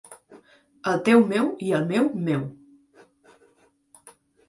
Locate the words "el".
0.91-1.03, 1.81-1.87